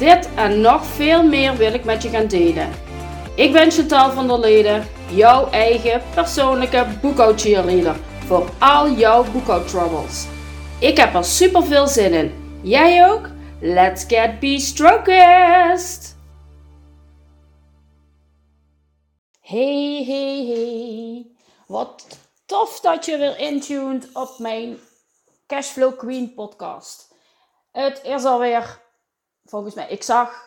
[0.00, 2.70] Dit en nog veel meer wil ik met je gaan delen.
[3.34, 7.96] Ik ben Chantal van der Leden, jouw eigen persoonlijke boekhoudcheerleader
[8.26, 10.26] voor al jouw boekhoudtroubles.
[10.78, 12.60] Ik heb er super veel zin in.
[12.62, 13.28] Jij ook?
[13.60, 16.16] Let's get be-strokest!
[19.40, 21.26] Hey, hey, hey.
[21.66, 22.06] Wat
[22.46, 24.78] tof dat je weer intuned op mijn
[25.46, 27.14] Cashflow Queen podcast.
[27.72, 28.80] Het is alweer,
[29.50, 30.46] volgens mij, ik zag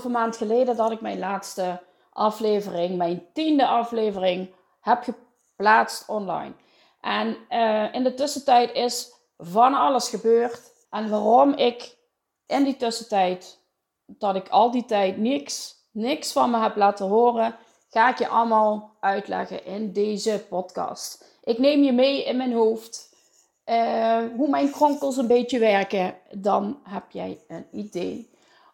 [0.00, 6.52] 2,5 maand geleden dat ik mijn laatste aflevering, mijn tiende aflevering, heb geplaatst online.
[7.00, 10.60] En uh, in de tussentijd is van alles gebeurd.
[10.90, 11.96] En waarom ik
[12.46, 13.58] in die tussentijd,
[14.06, 17.56] dat ik al die tijd niks, niks van me heb laten horen,
[17.90, 21.38] ga ik je allemaal uitleggen in deze podcast.
[21.44, 23.11] Ik neem je mee in mijn hoofd.
[23.66, 26.14] Uh, hoe mijn kronkels een beetje werken.
[26.30, 28.30] Dan heb jij een idee.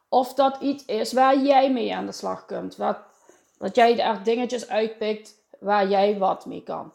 [0.08, 2.77] Of dat iets is waar jij mee aan de slag kunt.
[2.77, 2.98] Wat,
[3.59, 6.92] dat jij er dingetjes uitpikt waar jij wat mee kan.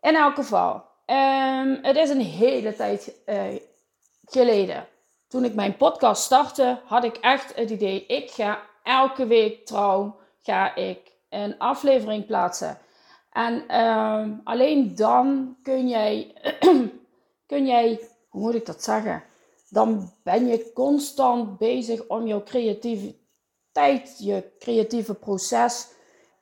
[0.00, 3.42] In elk geval, um, het is een hele tijd uh,
[4.24, 4.86] geleden.
[5.28, 10.16] Toen ik mijn podcast startte, had ik echt het idee: ik ga elke week trouw
[10.42, 10.98] ga ik
[11.28, 12.78] een aflevering plaatsen.
[13.32, 16.34] En uh, alleen dan kun jij,
[17.52, 19.22] kun jij, hoe moet ik dat zeggen?
[19.68, 25.88] Dan ben je constant bezig om jouw creativiteit, je creatieve proces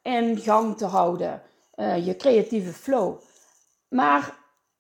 [0.03, 1.43] in gang te houden.
[1.77, 3.21] Uh, je creatieve flow.
[3.89, 4.39] Maar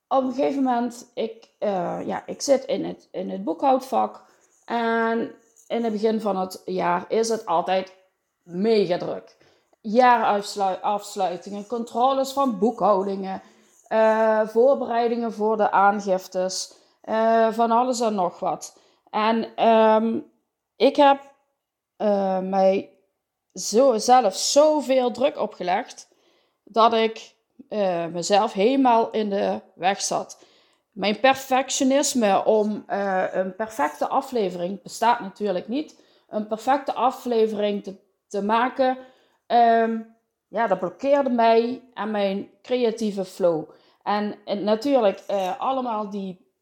[0.08, 4.24] op een gegeven moment, ik, uh, ja, ik zit in het, in het boekhoudvak.
[4.64, 5.34] En
[5.66, 7.92] in het begin van het jaar is het altijd
[8.42, 9.36] mega druk
[9.80, 13.42] jaarafsluitingen, controles van boekhoudingen,
[13.92, 16.74] uh, voorbereidingen voor de aangiftes,
[17.04, 18.78] uh, van alles en nog wat.
[19.10, 20.30] En um,
[20.76, 21.20] ik heb
[21.98, 22.90] uh, mij
[23.54, 26.08] zo, zelf zoveel druk opgelegd
[26.64, 27.34] dat ik
[28.12, 30.44] mezelf helemaal in de weg zat.
[30.92, 32.84] Mijn perfectionisme om
[33.32, 36.00] een perfecte aflevering bestaat natuurlijk niet.
[36.28, 37.94] Een perfecte aflevering te,
[38.28, 38.98] te maken
[39.46, 40.16] um,
[40.50, 43.70] ja, dat blokkeerde mij aan mijn creatieve flow.
[44.10, 46.52] En, en natuurlijk uh, allemaal die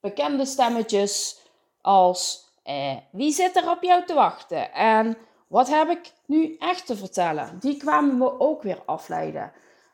[0.00, 1.40] bekende stemmetjes
[1.80, 4.72] als uh, wie zit er op jou te wachten?
[4.72, 7.58] En wat heb ik nu echt te vertellen?
[7.60, 9.52] Die kwamen me ook weer afleiden.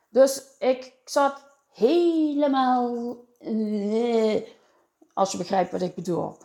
[0.09, 3.17] Dus ik zat helemaal.
[5.15, 6.37] Als je begrijpt wat ik bedoel.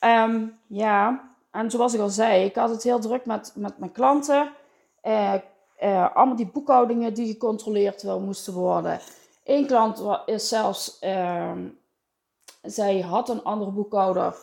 [0.00, 3.92] Um, ja, en zoals ik al zei, ik had het heel druk met, met mijn
[3.92, 4.52] klanten.
[6.14, 9.00] Allemaal die boekhoudingen die gecontroleerd wel moesten worden.
[9.46, 11.52] Eén klant is zelfs, uh,
[12.62, 14.34] zij had een andere boekhouder.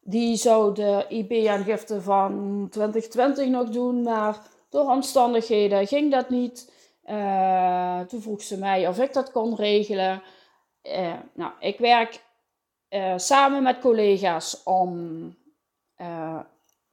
[0.00, 4.38] Die zou de IB-aangifte van 2020 nog doen, maar
[4.68, 6.72] door omstandigheden ging dat niet.
[7.04, 10.22] Uh, toen vroeg ze mij of ik dat kon regelen.
[11.32, 12.24] nou, ik werk
[13.16, 15.36] samen met collega's om.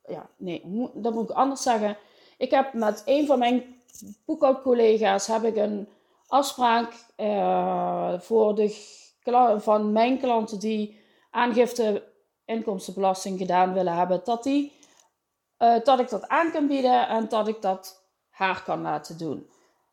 [0.04, 0.62] ja, nee,
[0.94, 1.98] dat moet ik anders zeggen.
[2.38, 3.82] Ik heb met een van mijn
[4.26, 5.88] boekhoudcollega's heb ik een
[6.28, 8.94] afspraak uh, voor de
[9.58, 11.00] van mijn klanten die
[11.32, 12.04] aangifte
[12.46, 14.72] inkomstenbelasting gedaan willen hebben, dat, die,
[15.60, 19.50] uh, dat ik dat aan kan bieden en dat ik dat haar kan laten doen.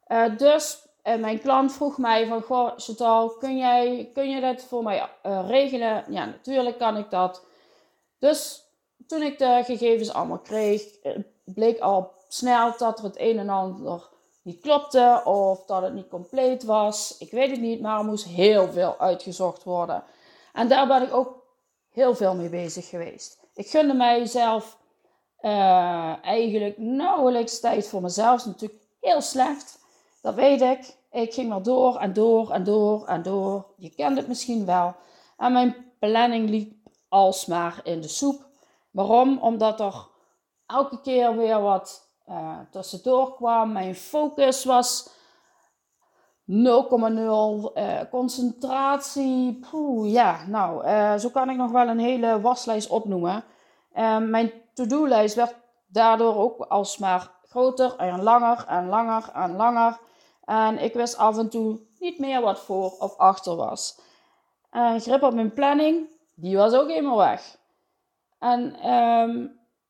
[0.07, 0.87] Uh, dus
[1.19, 5.09] mijn klant vroeg mij van, goh Chantal, kun, jij, kun je dit voor mij
[5.47, 6.05] regelen?
[6.09, 7.45] Ja, natuurlijk kan ik dat.
[8.19, 8.65] Dus
[9.07, 10.83] toen ik de gegevens allemaal kreeg,
[11.45, 14.11] bleek al snel dat er het een en ander
[14.43, 17.17] niet klopte of dat het niet compleet was.
[17.19, 20.05] Ik weet het niet, maar er moest heel veel uitgezocht worden.
[20.53, 21.47] En daar ben ik ook
[21.91, 23.41] heel veel mee bezig geweest.
[23.55, 24.79] Ik gunde mijzelf
[25.41, 28.47] uh, eigenlijk nauwelijks tijd voor mezelf.
[28.47, 29.79] natuurlijk heel slecht.
[30.21, 30.97] Dat weet ik.
[31.11, 33.67] Ik ging maar door en door en door en door.
[33.77, 34.95] Je kent het misschien wel.
[35.37, 36.73] En mijn planning liep
[37.09, 38.47] alsmaar in de soep.
[38.91, 39.39] Waarom?
[39.39, 40.07] Omdat er
[40.67, 43.73] elke keer weer wat uh, tussendoor kwam.
[43.73, 45.11] Mijn focus was
[46.47, 46.55] 0,0.
[46.55, 49.59] Uh, eh, concentratie.
[49.71, 53.45] Poeh, ja, nou, uh, zo kan ik nog wel een hele waslijst opnoemen.
[53.93, 55.55] En mijn to-do-lijst werd
[55.87, 59.99] daardoor ook alsmaar groter en langer en langer en langer.
[60.45, 64.01] En ik wist af en toe niet meer wat voor of achter was.
[64.71, 67.57] En grip op mijn planning, die was ook helemaal weg.
[68.39, 69.47] En ehm,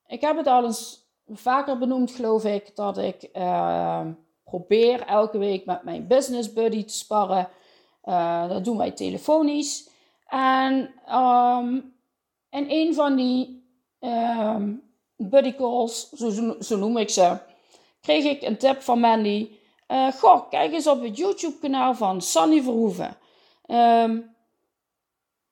[0.07, 1.02] ik heb het al eens
[1.35, 4.13] vaker benoemd, geloof ik, dat ik ehm,
[4.45, 7.49] probeer elke week met mijn business buddy te sparren.
[8.05, 9.89] Uh, dat doen wij telefonisch.
[10.27, 11.95] En um,
[12.51, 13.65] in een van die
[15.17, 17.37] buddy calls, zo, zo, noem ik ze,
[18.01, 19.51] kreeg ik een tip van Mandy.
[19.89, 23.17] Uh, goh, kijk eens op het YouTube-kanaal van Sunny Verhoeven.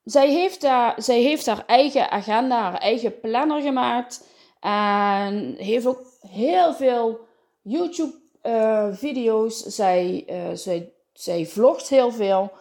[0.03, 4.27] Zij, heeft daar, zij heeft haar eigen agenda, haar eigen planner gemaakt.
[4.61, 7.19] En heeft ook heel veel
[7.61, 9.65] YouTube-video's.
[9.65, 12.51] Eh, zij, uh, zij, zij vlogt heel veel.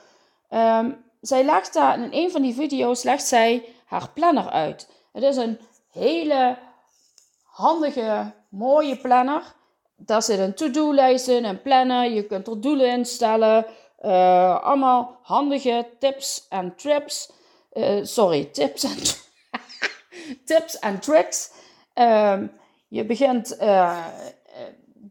[0.50, 4.88] Um, zij legt daar, in een van die video's legt zij haar planner uit.
[5.12, 5.58] Het is een
[5.90, 6.58] hele
[7.44, 9.42] handige, mooie planner.
[9.96, 12.10] Daar zit een to-do-lijst in, een planner.
[12.10, 13.66] Je kunt er doelen instellen.
[14.02, 17.30] Uh, allemaal handige tips en trips.
[18.02, 18.96] Sorry, tips en
[20.56, 21.50] tips en tricks.
[21.94, 22.52] Um,
[22.88, 24.06] je begint uh,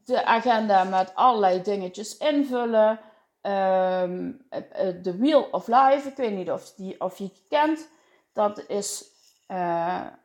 [0.05, 2.99] de agenda met allerlei dingetjes invullen.
[3.41, 4.47] Um,
[5.01, 7.89] de Wheel of Life, ik weet niet of, die, of je het kent.
[8.33, 9.05] Dat is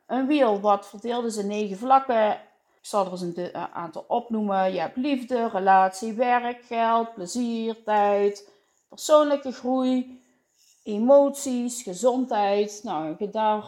[0.07, 2.31] een wiel wat verdeeld is in negen vlakken.
[2.31, 4.73] Ik zal er eens een aantal opnoemen.
[4.73, 8.49] Je hebt liefde, relatie, werk, geld, plezier, tijd,
[8.89, 10.23] persoonlijke groei,
[10.83, 12.79] emoties, gezondheid.
[12.83, 13.63] Nou, daar,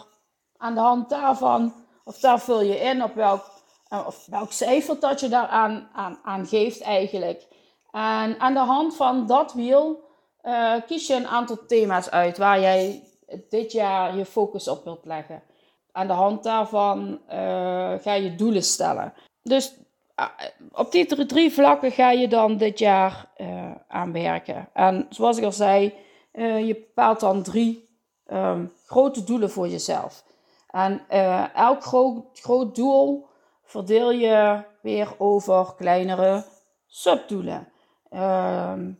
[0.58, 1.74] aan de hand daarvan,
[2.08, 3.52] of daar vul je in op welk,
[3.88, 7.48] eh, of welk cijfer dat je daaraan aan, aan geeft eigenlijk.
[7.92, 10.06] En aan de hand van dat wiel
[10.44, 13.04] uh, kies je een aantal thema's uit waar jij
[13.50, 15.44] dit jaar je focus op wilt leggen.
[15.92, 19.14] Aan de hand daarvan uh, ga je doelen stellen.
[19.44, 19.74] Dus
[20.72, 23.32] op die drie vlakken ga je dan dit jaar
[23.88, 24.70] aan werken.
[24.74, 25.94] En zoals ik al zei,
[26.32, 27.90] je bepaalt dan drie
[28.28, 30.24] um, grote doelen voor jezelf.
[30.68, 31.02] En
[31.54, 33.28] elk groot, doel
[33.64, 36.46] verdeel je weer over kleinere
[36.86, 37.68] subdoelen.
[38.14, 39.00] Um,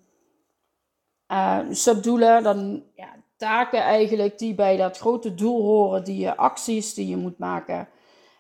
[1.70, 7.08] subdoelen, dan ja, taken eigenlijk die bij dat grote doel horen, die je acties die
[7.08, 7.90] je moet maken.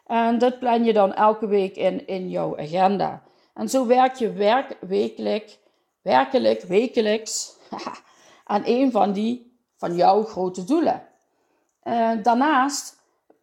[0.05, 3.23] En dat plan je dan elke week in, in jouw agenda.
[3.53, 5.59] En zo werk je werk, wekelijk,
[6.01, 7.57] werkelijk wekelijks
[8.43, 11.07] aan een van die van jouw grote doelen.
[11.81, 12.96] En daarnaast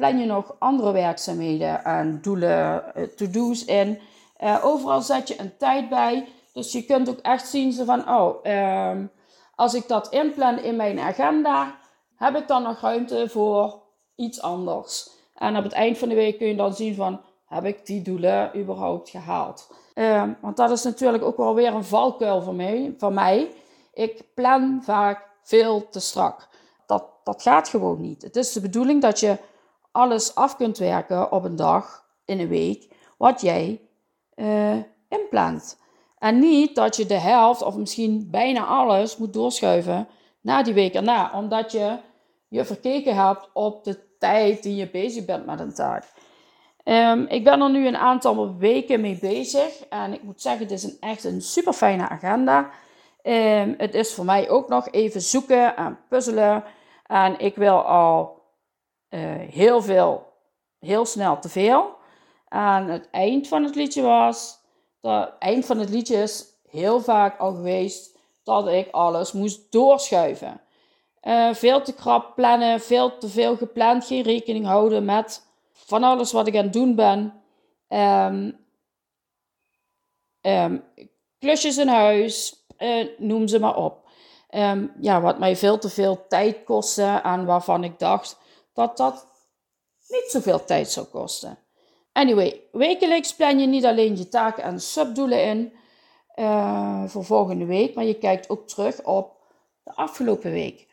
[0.05, 3.99] plan je nog andere werkzaamheden en doelen, eh, to-do's in.
[4.41, 6.29] Uh, overal zet je een tijd bij.
[6.53, 8.45] Dus je kunt ook echt zien ze van, oh,
[8.91, 9.11] um,
[9.55, 11.75] als ik dat inplan in mijn agenda,
[12.17, 13.83] heb ik dan nog ruimte voor
[14.17, 15.11] iets anders.
[15.35, 18.03] En op het eind van de week kun je dan zien van, heb ik die
[18.03, 19.71] doelen überhaupt gehaald?
[19.95, 22.95] Uh, want dat is natuurlijk ook wel weer een valkuil voor mij.
[22.99, 23.51] Voor mij.
[23.93, 26.49] Ik plan vaak veel te strak.
[26.87, 28.23] Dat, dat gaat gewoon niet.
[28.23, 29.39] Het is de bedoeling dat je
[29.94, 32.88] alles af kunt werken op een dag, in een week,
[33.19, 33.81] wat jij
[34.35, 34.76] uh,
[35.08, 35.81] inplant.
[36.19, 40.08] En niet dat je de helft of misschien bijna alles moet doorschuiven
[40.41, 41.98] naar die week erna, omdat je
[42.48, 46.05] je verkeken hebt op de tijd die je bezig bent met een taak.
[46.84, 50.70] Um, ik ben er nu een aantal weken mee bezig en ik moet zeggen, het
[50.70, 52.70] is een, echt een super fijne agenda.
[53.22, 56.65] Um, het is voor mij ook nog even zoeken en puzzelen.
[57.06, 58.33] En ik wil al
[59.51, 60.33] heel veel,
[60.79, 61.97] heel snel te veel.
[62.49, 64.63] En het eind van het liedje was
[65.01, 70.61] het eind van het liedje is heel vaak al geweest dat ik alles moest doorschuiven.
[71.23, 76.33] Uh, veel te krap plannen, veel te veel gepland, geen rekening houden met van alles
[76.33, 77.43] wat ik aan het doen ben.
[77.89, 78.59] Um,
[80.41, 80.85] um,
[81.39, 84.09] klusjes in huis, uh, noem ze maar op.
[84.51, 88.39] Um, ja, wat mij veel te veel tijd kostte en waarvan ik dacht
[88.74, 89.26] dat dat
[90.08, 91.58] niet zoveel tijd zou kosten.
[92.12, 95.72] Anyway, wekelijks plan je niet alleen je taken en subdoelen in
[96.36, 99.36] uh, voor volgende week, maar je kijkt ook terug op
[99.82, 100.88] de afgelopen week.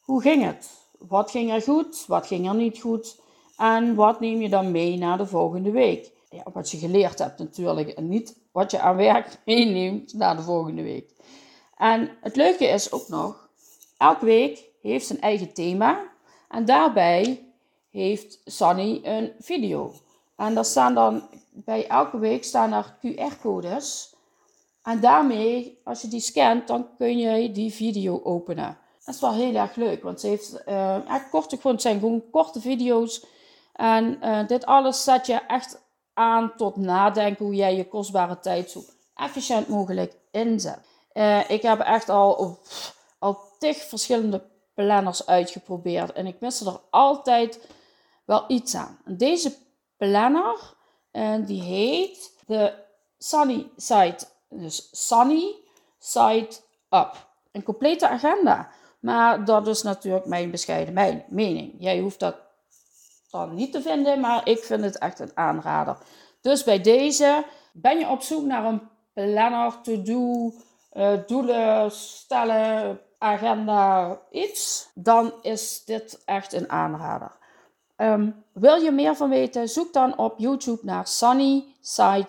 [0.00, 0.70] Hoe ging het?
[0.98, 2.04] Wat ging er goed?
[2.06, 3.20] Wat ging er niet goed?
[3.56, 6.10] En wat neem je dan mee naar de volgende week?
[6.30, 10.42] Ja, wat je geleerd hebt natuurlijk en niet wat je aan werk meeneemt naar de
[10.42, 11.10] volgende week.
[11.76, 13.48] En het leuke is ook nog,
[13.96, 16.12] elke week heeft zijn eigen thema
[16.48, 17.46] en daarbij
[17.90, 19.92] heeft Sunny een video.
[20.36, 24.16] En daar staan dan bij elke week staan er QR-codes.
[24.82, 28.78] En daarmee, als je die scant, dan kun je die video openen.
[29.04, 32.30] Dat is wel heel erg leuk, want ze heeft uh, korte, gewoon, het zijn gewoon
[32.30, 33.26] korte video's
[33.72, 35.80] En uh, dit alles zet je echt
[36.14, 38.80] aan tot nadenken hoe jij je kostbare tijd zo
[39.14, 40.78] efficiënt mogelijk inzet.
[41.14, 42.58] Uh, ik heb echt al,
[43.18, 44.42] al tig verschillende
[44.84, 47.68] planners uitgeprobeerd en ik miste er altijd
[48.24, 48.98] wel iets aan.
[49.04, 49.56] En deze
[49.96, 50.74] planner,
[51.12, 52.72] uh, die heet de
[53.18, 54.18] Sunny Side,
[54.48, 55.54] dus Sunny
[55.98, 56.48] Side
[56.90, 57.26] Up.
[57.52, 58.70] Een complete agenda.
[59.00, 61.74] Maar dat is natuurlijk mijn bescheiden mening.
[61.78, 62.36] Jij hoeft dat
[63.30, 65.96] dan niet te vinden, maar ik vind het echt een aanrader.
[66.40, 70.52] Dus bij deze ben je op zoek naar een planner, to-do,
[71.26, 77.36] doelen stellen, agenda, iets, dan is dit echt een aanrader.
[77.96, 79.68] Um, wil je meer van weten?
[79.68, 82.28] Zoek dan op YouTube naar Sunny Side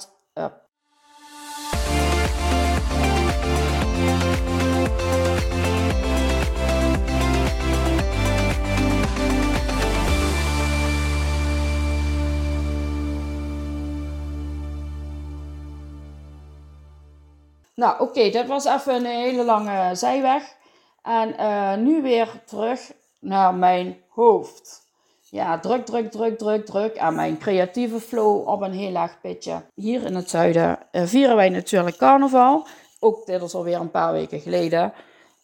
[17.80, 20.56] Nou, oké, dat was even een hele lange zijweg.
[21.02, 24.82] En uh, nu weer terug naar mijn hoofd.
[25.30, 26.96] Ja, druk, druk, druk, druk, druk.
[26.96, 29.62] En mijn creatieve flow op een heel laag pitje.
[29.74, 32.68] Hier in het zuiden uh, vieren wij natuurlijk carnaval.
[33.00, 34.94] Ook dit is alweer een paar weken geleden.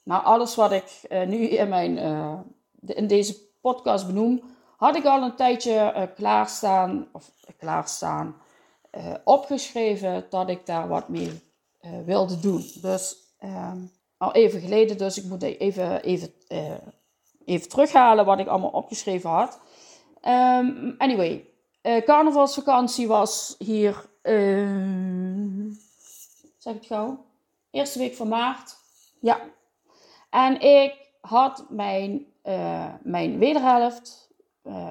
[0.04, 1.98] Maar alles wat ik uh, nu in, mijn,
[2.86, 4.42] in deze podcast benoem,
[4.77, 7.08] had ik al een tijdje klaarstaan.
[7.12, 8.36] Of klaarstaan.
[9.24, 11.44] opgeschreven dat ik daar wat mee
[12.06, 12.72] wilde doen.
[12.82, 13.77] Dus ehm,
[14.18, 16.72] al even geleden, dus ik moet even, even, uh,
[17.46, 19.60] even terughalen wat ik allemaal opgeschreven had.
[20.27, 21.50] Um, anyway,
[21.82, 25.72] uh, carnavalsvakantie was hier, ehm,
[26.58, 27.25] zeg ik het gauw,
[27.72, 28.77] eerste week van maart.
[29.20, 29.39] Ja.
[30.30, 32.25] En ik had mijn,
[33.01, 34.30] mijn wederhelft,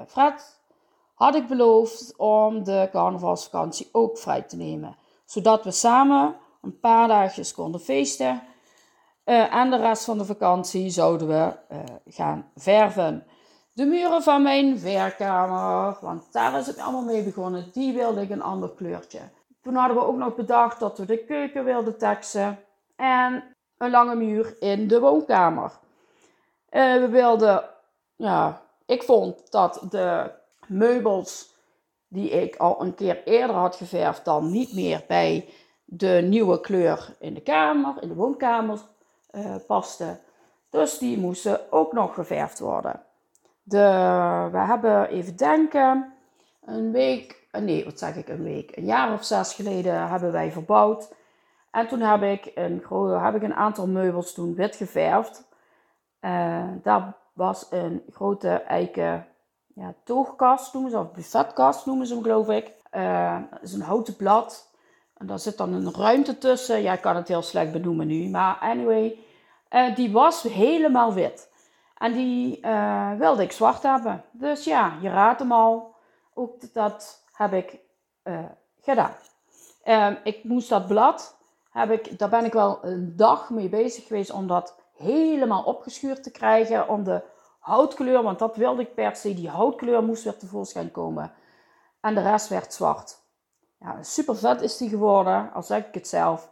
[0.07, 0.59] Fred,
[1.13, 4.95] had ik beloofd om de carnavalsvakantie ook vrij te nemen.
[5.25, 8.41] Zodat we samen een paar dagjes konden feesten.
[9.23, 13.25] En de rest van de vakantie zouden we uh, gaan verven.
[13.73, 18.29] De muren van mijn werkkamer, want daar is het allemaal mee begonnen, die wilde ik
[18.29, 19.19] een ander kleurtje.
[19.61, 22.59] Toen hadden we ook nog bedacht dat we de keuken wilden teksten
[22.95, 23.43] en
[23.77, 25.71] een lange muur in de woonkamer.
[26.71, 27.63] Uh, we wilden,
[28.15, 30.31] ja, ik vond dat de
[30.67, 31.53] meubels
[32.07, 35.49] die ik al een keer eerder had geverfd dan niet meer bij
[35.85, 38.79] de nieuwe kleur in de kamer, in de woonkamer
[39.31, 40.19] uh, paste.
[40.69, 43.01] Dus die moesten ook nog geverfd worden.
[43.63, 46.13] De, we hebben even denken,
[46.65, 50.31] een week, eh, nee, wat zeg ik, een week, een jaar of zes geleden hebben
[50.31, 51.13] wij verbouwd.
[51.71, 52.83] En toen heb ik een,
[53.21, 55.47] heb ik een aantal meubels toen wit geverfd.
[56.21, 59.27] Uh, daar was een grote eiken
[59.75, 62.71] ja, toogkast noemen ze, of buffetkast noemen ze hem geloof ik.
[62.91, 64.71] Uh, is een houten blad.
[65.17, 66.81] En daar zit dan een ruimte tussen.
[66.81, 68.29] Ja, ik kan het heel slecht benoemen nu.
[68.29, 69.19] Maar anyway,
[69.69, 71.49] uh, die was helemaal wit.
[71.97, 74.23] En die uh, wilde ik zwart hebben.
[74.31, 75.95] Dus ja, je raadt hem al.
[76.33, 77.77] Ook dat heb ik
[78.23, 78.39] uh,
[78.81, 79.15] gedaan.
[79.83, 81.37] Ehm, ik moest dat blad,
[81.71, 86.23] heb ik, daar ben ik wel een dag mee bezig geweest om dat helemaal opgeschuurd
[86.23, 86.89] te krijgen.
[86.89, 87.21] Om de
[87.59, 91.31] houtkleur, want dat wilde ik per se, die houtkleur moest weer tevoorschijn komen.
[92.01, 93.23] En de rest werd zwart.
[93.79, 96.49] Ja, super vet is die geworden, al zeg ik het zelf.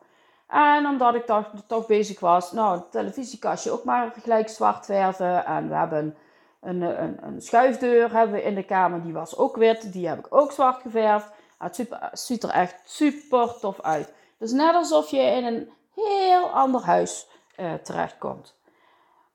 [0.48, 5.46] En omdat ik toch, toch bezig was, nou, het televisiekastje ook maar gelijk zwart verven.
[5.46, 6.18] En we hebben
[6.62, 9.94] een, een, een schuifdeur hebben in de kamer, die was ook wit.
[9.94, 11.32] Die heb ik ook zwart geverfd.
[11.58, 14.14] Het, ziet er echt super tof uit.
[14.38, 17.28] Dus net alsof je in een heel ander huis
[17.58, 18.56] uh, terechtkomt.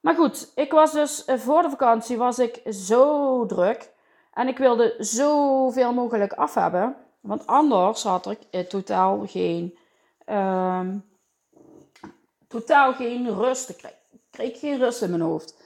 [0.00, 3.90] Maar goed, ik was dus uh, voor de vakantie was ik zo druk.
[4.33, 6.97] En ik wilde zoveel mogelijk af hebben.
[7.20, 9.78] Want anders had ik eh, totaal geen,
[10.26, 11.04] um,
[12.48, 13.68] totaal geen rust.
[13.68, 13.94] Ik kreeg,
[14.30, 15.56] kreeg geen rust in mijn hoofd.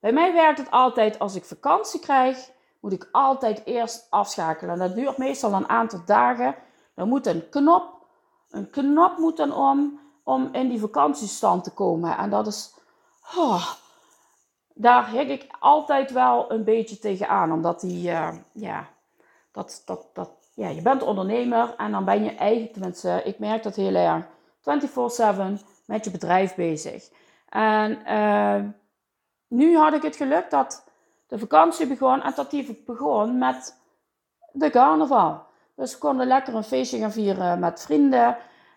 [0.00, 2.50] Bij mij werkt het altijd als ik vakantie krijg,
[2.80, 4.72] moet ik altijd eerst afschakelen.
[4.72, 6.54] En dat duurt meestal een aantal dagen.
[6.94, 8.06] Dan moet een knop,
[8.50, 12.16] een knop moet dan om, om in die vakantiestand te komen.
[12.16, 12.74] En dat is,
[13.36, 13.72] oh,
[14.74, 17.52] daar hik ik altijd wel een beetje tegenaan.
[17.52, 18.88] Omdat die, uh, ja,
[19.52, 23.62] dat, dat, dat, ja, je bent ondernemer en dan ben je eigenlijk, tenminste, ik merk
[23.62, 27.08] dat heel erg, 24-7 met je bedrijf bezig.
[27.48, 28.70] En uh,
[29.48, 30.84] nu had ik het geluk dat
[31.26, 33.80] de vakantie begon en dat die begon met
[34.52, 35.42] de carnaval.
[35.74, 38.36] Dus we konden lekker een feestje gaan vieren met vrienden.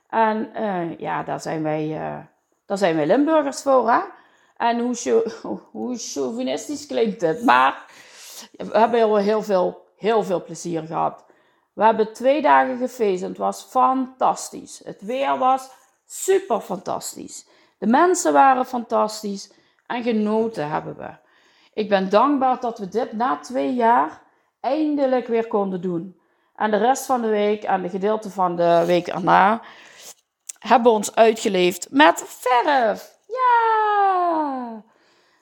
[0.10, 2.18] En uh, ja, daar zijn wij, uh,
[2.66, 4.00] daar zijn wij Limburgers voor, hè?
[4.58, 5.24] En hoe,
[5.72, 7.44] hoe chauvinistisch klinkt het.
[7.44, 7.86] Maar
[8.58, 11.26] we hebben heel veel heel veel plezier gehad.
[11.82, 14.82] We hebben twee dagen gefeest en het was fantastisch.
[14.84, 15.70] Het weer was
[16.06, 17.48] super fantastisch.
[17.78, 19.52] De mensen waren fantastisch
[19.88, 21.10] en genoten hebben we.
[21.74, 24.22] Ik ben dankbaar dat we dit na twee jaar
[24.60, 26.20] eindelijk weer konden doen.
[26.56, 29.62] En de rest van de week en de gedeelte van de week erna
[30.60, 33.18] hebben we ons uitgeleefd met verf.
[33.28, 34.84] Ja!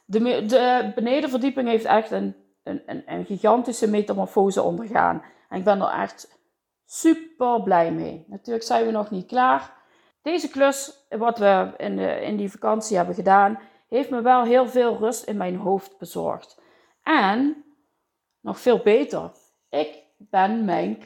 [0.05, 5.24] De, de benedenverdieping heeft echt een, een, een, een gigantische metamorfose ondergaan.
[5.50, 6.38] En ik ben er echt
[6.86, 8.25] super blij mee.
[8.27, 9.77] Natuurlijk zijn we nog niet klaar.
[10.22, 14.68] Deze klus, wat we in, de, in die vakantie hebben gedaan, heeft me wel heel
[14.68, 16.62] veel rust in mijn hoofd bezorgd.
[17.03, 17.63] En,
[18.39, 19.32] nog veel beter,
[19.70, 20.98] ik ben mijn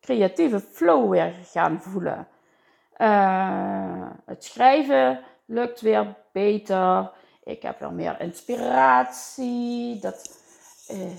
[0.00, 2.28] creatieve flow weer gaan voelen.
[2.96, 7.10] Uh, het schrijven lukt weer beter.
[7.44, 10.00] Ik heb weer meer inspiratie.
[10.00, 10.42] Dat
[10.90, 11.10] uh,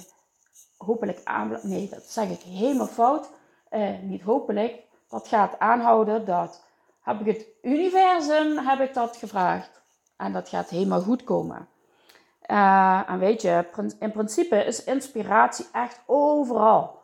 [0.85, 1.59] hopelijk aan.
[1.61, 3.29] Nee, dat zeg ik helemaal fout.
[3.71, 4.83] Uh, niet hopelijk.
[5.09, 6.25] Dat gaat aanhouden.
[6.25, 6.63] Dat
[7.01, 9.81] heb ik het universum heb ik dat gevraagd.
[10.17, 11.67] En dat gaat helemaal goed komen.
[12.47, 13.65] Uh, en weet je,
[13.99, 17.01] in principe is inspiratie echt overal.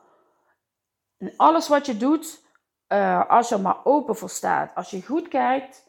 [1.17, 2.43] In alles wat je doet,
[2.87, 4.75] uh, als je er maar open voor staat.
[4.75, 5.85] Als je goed kijkt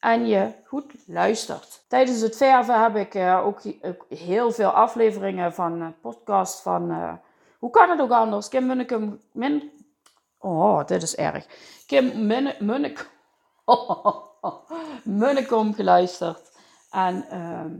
[0.00, 1.84] en je goed luistert.
[1.88, 3.60] Tijdens het verven heb ik uh, ook,
[4.08, 7.18] heel veel afleveringen van podcast van...
[7.58, 8.48] hoe kan het ook anders?
[8.48, 9.20] Kim Munnekum...
[9.32, 9.70] Min,
[10.38, 11.46] oh, dit is erg.
[11.86, 12.26] Kim.
[15.04, 16.50] Munnekom geluisterd.
[16.90, 17.76] En ehm,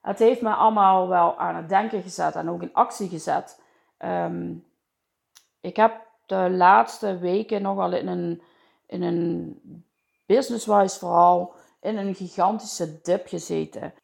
[0.00, 3.60] het heeft me allemaal wel aan het denken gezet en ook in actie gezet.
[3.98, 4.54] Ehm,
[5.60, 8.42] ik heb de laatste weken nogal in een,
[8.86, 9.60] in een
[10.26, 13.94] business-wise vooral in een gigantische dip gezeten.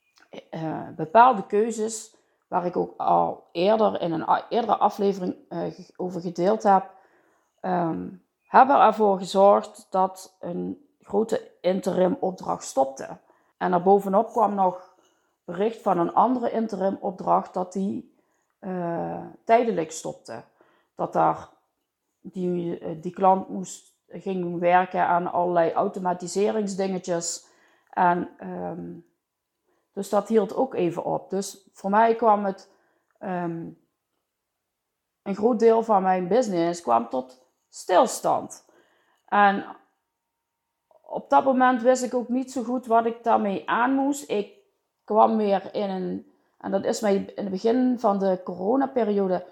[0.50, 2.16] Uh, bepaalde keuzes
[2.48, 6.90] waar ik ook al eerder in een eerdere aflevering uh, over gedeeld heb,
[7.62, 13.16] um, hebben ervoor gezorgd dat een grote interim opdracht stopte.
[13.56, 14.94] En daarbovenop kwam nog
[15.44, 18.16] bericht van een andere interim opdracht dat die
[18.60, 20.42] uh, tijdelijk stopte.
[20.94, 21.48] Dat daar
[22.20, 27.46] die, eh, die klant moest, ging werken aan allerlei automatiseringsdingetjes.
[27.98, 29.06] En um,
[29.92, 31.30] dus dat hield ook even op.
[31.30, 32.70] Dus voor mij kwam het,
[33.20, 33.78] um,
[35.22, 38.64] een groot deel van mijn business kwam tot stilstand.
[39.24, 39.64] En
[41.02, 44.30] op dat moment wist ik ook niet zo goed wat ik daarmee aan moest.
[44.30, 44.56] Ik
[45.04, 49.46] kwam weer in een, en dat is mij in het begin van de coronaperiode,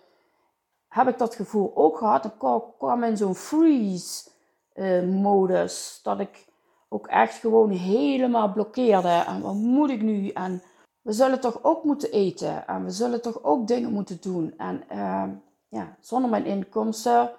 [0.89, 2.25] heb ik dat gevoel ook gehad.
[2.25, 2.39] Ik
[2.79, 6.46] kwam in zo'n freeze-modus, dat ik
[6.89, 9.25] ook echt gewoon helemaal blokkeerde.
[9.27, 10.29] En wat moet ik nu?
[10.29, 10.63] En
[11.03, 12.67] we zullen toch ook moeten eten.
[12.67, 14.55] En we zullen toch ook dingen moeten doen.
[14.57, 15.25] En uh,
[15.69, 17.31] ja, zonder mijn inkomsten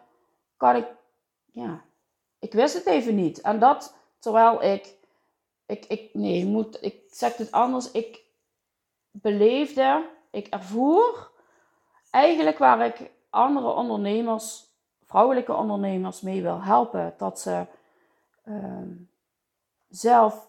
[0.58, 0.86] kan ik,
[1.52, 1.82] ja,
[2.40, 3.42] ik wist het even niet.
[3.42, 4.96] En dat Terwijl ik,
[5.66, 7.92] ik, ik nee, moet, ik zeg het anders.
[7.92, 8.24] Ik
[9.12, 11.32] beleefde, ik ervoer
[12.10, 14.66] eigenlijk waar ik andere ondernemers,
[15.06, 17.14] vrouwelijke ondernemers mee wil helpen.
[17.18, 17.66] Dat ze
[18.44, 18.92] ehm,
[19.90, 20.48] zelf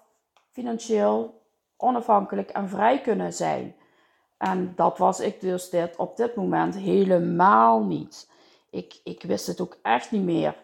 [0.51, 1.43] financieel
[1.77, 3.77] onafhankelijk en vrij kunnen zijn.
[4.39, 8.31] En dat was ik dus dit, op dit moment helemaal niet.
[8.71, 10.57] Ik, ik wist het ook echt niet meer.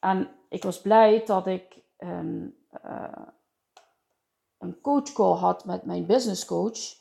[0.00, 3.04] En ik was blij dat ik een, uh,
[4.58, 7.00] een coachcall had met mijn business coach,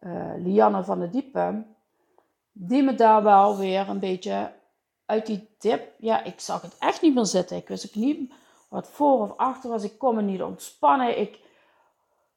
[0.00, 1.76] uh, Lianne van der Diepen,
[2.52, 4.52] die me daar wel weer een beetje
[5.06, 7.56] uit die tip, ja, ik zag het echt niet meer zitten.
[7.56, 8.32] Ik wist ook niet
[8.68, 9.84] wat voor of achter was.
[9.84, 11.18] Ik kon me niet ontspannen.
[11.18, 11.40] Ik,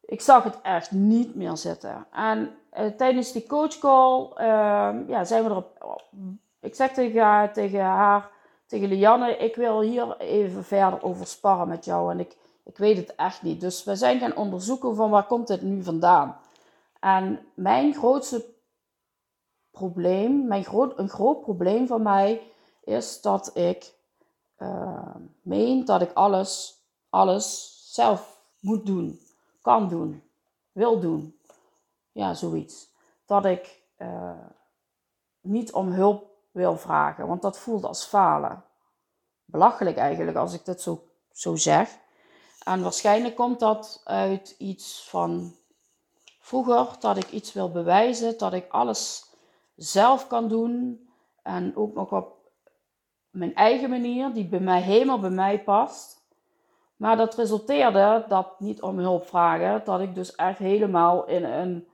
[0.01, 2.05] ik zag het echt niet meer zitten.
[2.11, 6.03] En uh, tijdens die coachcall uh, ja, zijn we erop.
[6.59, 8.29] Ik zeg tegen, tegen haar
[8.71, 12.97] tegen Lianne, ik wil hier even verder over sparren met jou en ik, ik weet
[12.97, 13.61] het echt niet.
[13.61, 16.37] Dus we zijn gaan onderzoeken van waar komt dit nu vandaan.
[16.99, 18.45] En mijn grootste
[19.71, 22.41] probleem, mijn groot, een groot probleem van mij
[22.83, 23.93] is dat ik
[24.57, 24.90] uh,
[25.41, 29.19] meen dat ik alles, alles zelf moet doen,
[29.61, 30.23] kan doen,
[30.71, 31.39] wil doen.
[32.11, 32.89] Ja, zoiets.
[33.25, 34.31] Dat ik uh,
[35.41, 38.63] niet om hulp wil vragen, want dat voelt als falen.
[39.45, 41.97] Belachelijk eigenlijk als ik dit zo, zo zeg.
[42.63, 45.55] En waarschijnlijk komt dat uit iets van
[46.39, 49.29] vroeger, dat ik iets wil bewijzen, dat ik alles
[49.75, 51.07] zelf kan doen
[51.43, 52.40] en ook nog op
[53.31, 56.21] mijn eigen manier, die bij mij helemaal bij mij past.
[56.95, 61.87] Maar dat resulteerde dat niet om hulp vragen, dat ik dus echt helemaal in een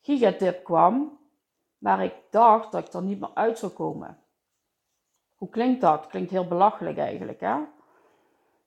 [0.00, 1.18] gigatip kwam
[1.78, 4.18] waar ik dacht dat ik er niet meer uit zou komen.
[5.34, 6.06] Hoe klinkt dat?
[6.06, 7.56] Klinkt heel belachelijk eigenlijk, hè?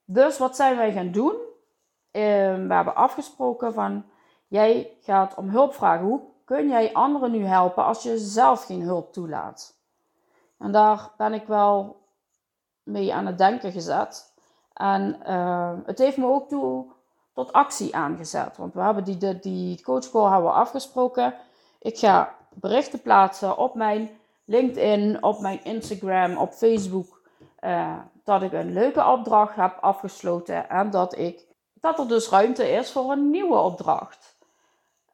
[0.06, 1.36] Dus wat zijn wij gaan doen?
[2.12, 4.06] Ehm, we hebben afgesproken van,
[4.48, 6.06] jij gaat om hulp vragen.
[6.06, 9.79] Hoe kun jij anderen nu helpen als je zelf geen hulp toelaat?
[10.60, 12.02] En daar ben ik wel
[12.84, 14.34] mee aan het denken gezet.
[14.74, 16.86] En uh, het heeft me ook toe
[17.34, 18.58] tot actie aangezet.
[18.58, 20.20] Want we hebben die, die, die we
[20.52, 21.34] afgesproken.
[21.80, 24.10] Ik ga berichten plaatsen op mijn
[24.46, 27.22] LinkedIn, op mijn Instagram, op Facebook.
[27.62, 30.70] Uh, dat ik een leuke opdracht heb afgesloten.
[30.70, 34.38] En dat, ik, dat er dus ruimte is voor een nieuwe opdracht.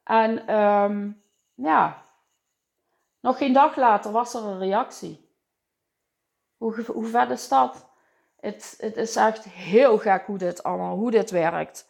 [0.04, 1.22] En um,
[1.54, 2.02] ja,
[3.20, 5.25] nog geen dag later was er een reactie.
[6.56, 7.86] Hoe, hoe is dat?
[8.40, 11.88] Het, het is echt heel gek hoe dit allemaal, hoe dit werkt.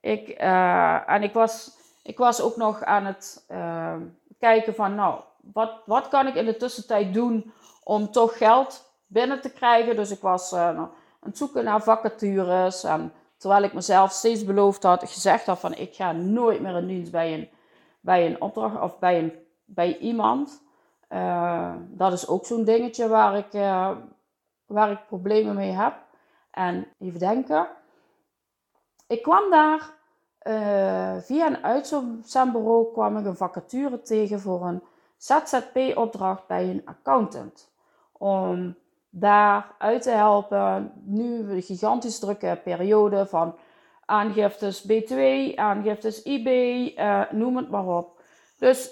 [0.00, 3.96] Ik, uh, en ik was, ik was ook nog aan het uh,
[4.38, 5.20] kijken van, nou,
[5.52, 7.52] wat, wat kan ik in de tussentijd doen
[7.84, 9.96] om toch geld binnen te krijgen?
[9.96, 12.84] Dus ik was uh, aan het zoeken naar vacatures.
[12.84, 16.86] En terwijl ik mezelf steeds beloofd had, gezegd had van, ik ga nooit meer in
[16.86, 17.48] dienst bij een,
[18.00, 19.32] bij een opdracht of bij, een,
[19.64, 20.62] bij iemand.
[21.88, 23.52] Dat is ook zo'n dingetje waar ik,
[24.66, 25.94] waar ik problemen mee heb.
[26.50, 27.68] En even denken.
[29.06, 29.90] Ik kwam daar
[30.42, 34.82] uh, via een uitzendbureau kwam ik een vacature tegen voor een
[35.16, 37.70] ZZP-opdracht bij een accountant.
[38.12, 38.76] Om
[39.10, 43.54] daar uit te helpen, nu een gigantisch drukke periode van
[44.04, 45.18] aangiftes B2,
[45.54, 46.46] aangiftes IB,
[46.96, 48.22] eh, noem het maar op.
[48.58, 48.90] Dus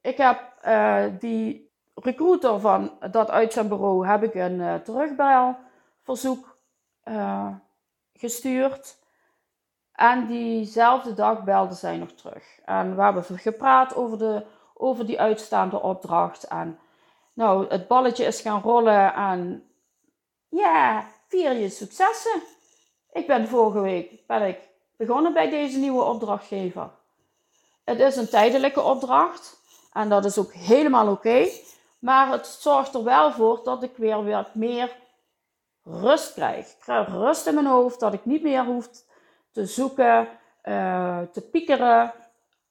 [0.00, 6.58] ik heb uh, die recruiter van dat uitzendbureau heb ik een uh, terugbelverzoek
[8.14, 8.98] gestuurd.
[9.92, 12.44] En diezelfde dag belde zij nog terug.
[12.64, 16.44] En we hebben gepraat over, de, over die uitstaande opdracht.
[16.44, 16.78] En
[17.32, 19.14] nou, het balletje is gaan rollen.
[19.14, 19.70] En
[20.48, 22.42] ja, vier je successen.
[23.12, 24.58] Ik ben vorige week ben ik
[24.96, 26.90] begonnen bij deze nieuwe opdrachtgever.
[27.84, 29.60] Het is een tijdelijke opdracht.
[29.96, 31.48] En dat is ook helemaal oké.
[31.98, 34.96] maar het zorgt er wel voor dat ik weer wat meer
[35.82, 36.66] rust krijg.
[36.66, 38.00] Ik krijg rust in mijn hoofd.
[38.00, 38.88] Dat ik niet meer hoef
[39.50, 40.28] te zoeken,
[40.64, 42.12] uh, te piekeren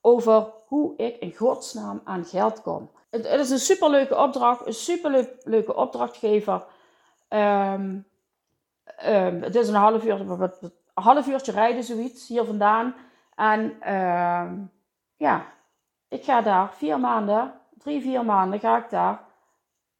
[0.02, 2.92] over hoe ik in godsnaam aan geld kom.
[3.10, 6.64] Het, is een superleuke opdracht, een superleuke opdrachtgever.
[7.30, 8.06] Um,
[9.06, 12.96] um, het is een half, uur, een half uurtje rijden, zoiets, hier vandaan.
[13.36, 14.72] En um,
[15.16, 15.46] ja,
[16.08, 19.24] ik ga daar vier maanden, drie, vier maanden ga ik daar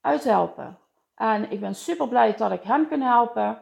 [0.02, 0.78] uithelpen.
[1.15, 3.58] En ik ben super blij dat ik hem kan helpen.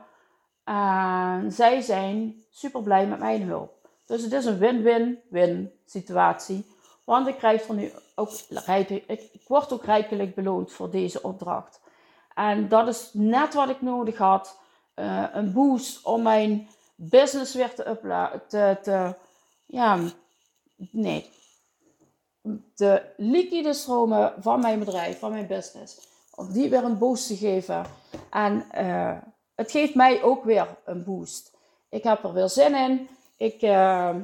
[0.64, 3.84] En zij zijn super blij met mijn hulp.
[4.06, 6.72] Dus het is een win-win-win situatie.
[7.04, 8.30] Want ik krijg er nu ook
[9.08, 11.82] ik, word ook rijkelijk beloond voor deze opdracht.
[12.34, 14.60] En dat is net wat ik nodig had.
[14.96, 17.98] Uh, een boost om mijn business weer te.
[18.48, 19.16] Te, te,
[19.66, 20.00] ja,
[20.76, 21.32] nee.
[22.76, 26.08] De liquide stromen van mijn bedrijf, van mijn business.
[26.36, 27.86] Om die weer een boost te geven.
[28.30, 29.18] En uh,
[29.56, 31.52] het geeft mij ook weer een boost.
[31.90, 33.08] Ik heb er weer zin in.
[33.38, 34.16] Ik, uh,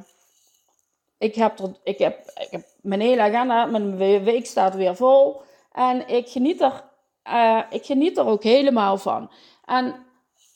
[1.17, 5.41] ik, heb, er, ik, heb, ik heb mijn hele agenda, mijn week staat weer vol.
[5.71, 6.84] En ik geniet er,
[7.27, 9.32] uh, ik geniet er ook helemaal van.
[9.65, 9.95] En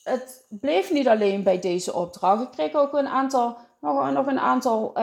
[0.02, 2.42] het bleef niet alleen bij deze opdracht.
[2.42, 4.96] Ik kreeg ook een aantal, nog, nog een aantal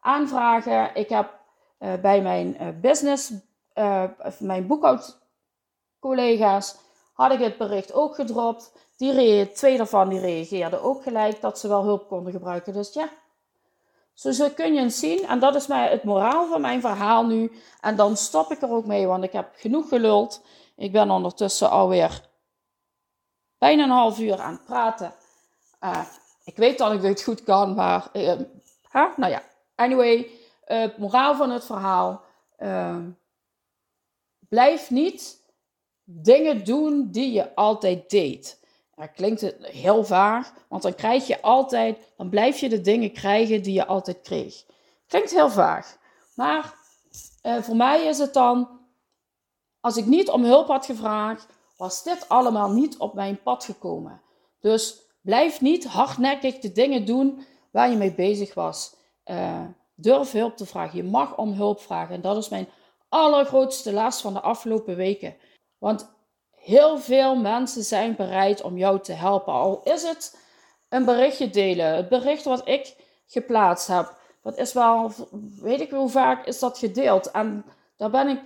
[0.00, 0.90] aanvragen.
[0.94, 1.39] Ik heb
[2.00, 3.32] bij mijn business,
[4.38, 6.76] mijn boekhoudcollega's,
[7.12, 8.72] had ik het bericht ook gedropt.
[8.96, 12.72] Die twee daarvan die reageerden ook gelijk dat ze wel hulp konden gebruiken.
[12.72, 13.08] Dus ja,
[14.14, 15.26] zo, zo kun je het zien.
[15.26, 17.52] En dat is mij het moraal van mijn verhaal nu.
[17.80, 20.42] En dan stop ik er ook mee, want ik heb genoeg geluld.
[20.76, 22.28] Ik ben ondertussen alweer
[23.58, 25.14] bijna een half uur aan het praten.
[26.44, 28.10] Ik weet dat ik dit goed kan, maar
[28.92, 29.42] nou ja.
[29.74, 30.30] Anyway,
[30.70, 32.24] uh, moraal van het verhaal.
[34.48, 35.40] blijf niet
[36.04, 38.60] dingen doen die je altijd deed.
[38.94, 43.62] Dat klinkt heel vaag, want dan krijg je altijd, dan blijf je de dingen krijgen
[43.62, 44.64] die je altijd kreeg.
[45.06, 45.96] Klinkt heel vaag,
[46.34, 46.74] maar
[47.42, 48.80] uh, voor mij is het dan,
[49.80, 54.20] als ik niet om hulp had gevraagd, was dit allemaal niet op mijn pad gekomen.
[54.60, 58.96] Dus blijf niet hardnekkig de dingen doen waar je mee bezig was.
[59.24, 59.64] Uh,
[60.02, 60.96] durf hulp te vragen.
[60.96, 62.14] Je mag om hulp vragen.
[62.14, 62.68] En dat is mijn
[63.08, 65.36] allergrootste last van de afgelopen weken.
[65.78, 66.10] Want
[66.50, 69.52] heel veel mensen zijn bereid om jou te helpen.
[69.52, 70.38] Al is het
[70.88, 71.96] een berichtje delen.
[71.96, 74.18] Het bericht wat ik geplaatst heb.
[74.42, 75.12] Dat is wel,
[75.60, 77.30] weet ik hoe vaak is dat gedeeld.
[77.30, 77.64] En
[77.96, 78.40] daar ben ik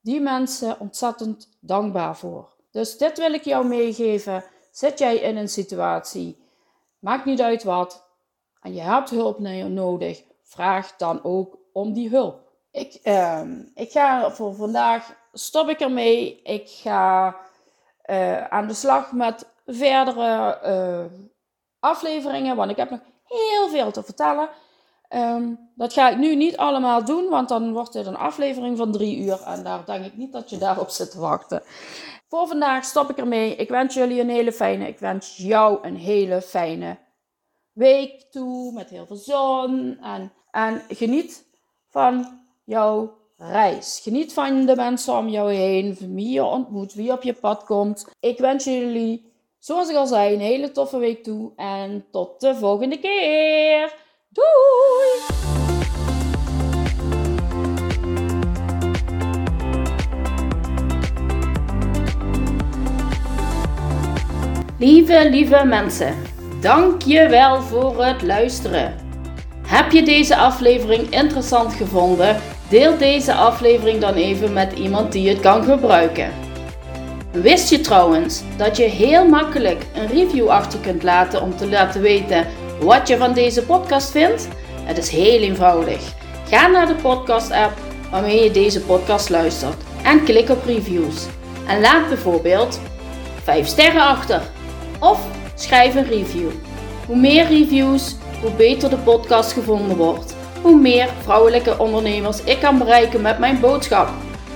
[0.00, 2.54] die mensen ontzettend dankbaar voor.
[2.70, 4.44] Dus dit wil ik jou meegeven.
[4.70, 6.38] Zit jij in een situatie,
[6.98, 8.08] maakt niet uit wat,
[8.60, 12.40] en je hebt hulp nodig, vraag dan ook om die hulp.
[12.70, 16.42] Ik, ehm, ik ga voor vandaag, stop ik ermee.
[16.42, 17.36] Ik ga
[18.06, 21.20] uh, aan de slag met verdere uh,
[21.80, 24.48] afleveringen, want ik heb nog heel veel te vertellen.
[25.08, 28.92] Um, dat ga ik nu niet allemaal doen, want dan wordt dit een aflevering van
[28.92, 29.42] drie uur.
[29.42, 31.62] En daar denk ik niet dat je daarop zit te wachten.
[32.28, 33.56] Voor vandaag stop ik ermee.
[33.56, 36.98] Ik wens jullie een hele fijne, ik wens jou een hele fijne
[37.72, 38.72] week toe.
[38.72, 39.98] Met heel veel zon.
[40.02, 41.44] En, en geniet
[41.90, 44.00] van jouw reis.
[44.02, 48.08] Geniet van de mensen om jou heen, wie je ontmoet, wie op je pad komt.
[48.20, 51.52] Ik wens jullie, zoals ik al zei, een hele toffe week toe.
[51.56, 53.94] En tot de volgende keer.
[54.28, 54.46] Doei!
[64.78, 66.16] Lieve, lieve mensen,
[66.60, 69.05] dank je wel voor het luisteren.
[69.66, 72.36] Heb je deze aflevering interessant gevonden?
[72.68, 76.32] Deel deze aflevering dan even met iemand die het kan gebruiken.
[77.32, 82.00] Wist je trouwens dat je heel makkelijk een review achter kunt laten om te laten
[82.00, 82.46] weten
[82.80, 84.48] wat je van deze podcast vindt?
[84.84, 86.00] Het is heel eenvoudig.
[86.48, 87.72] Ga naar de podcast-app
[88.10, 91.26] waarmee je deze podcast luistert en klik op reviews.
[91.66, 92.80] En laat bijvoorbeeld
[93.42, 94.42] 5 sterren achter
[95.00, 95.20] of
[95.54, 96.50] schrijf een review.
[97.06, 100.34] Hoe meer reviews, hoe beter de podcast gevonden wordt.
[100.62, 104.08] Hoe meer vrouwelijke ondernemers ik kan bereiken met mijn boodschap.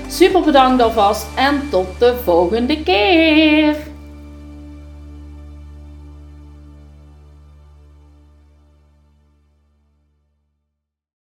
[0.08, 3.89] Super bedankt alvast en tot de volgende keer!